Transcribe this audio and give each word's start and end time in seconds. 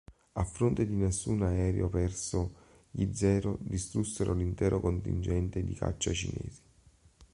A 0.33 0.43
fronte 0.43 0.87
di 0.87 0.95
nessun 0.95 1.43
aereo 1.43 1.87
perso, 1.87 2.53
gli 2.89 3.13
Zero 3.13 3.59
distrussero 3.61 4.33
l'intero 4.33 4.79
contingente 4.79 5.63
di 5.63 5.75
caccia 5.75 6.11
cinesi. 6.11 6.61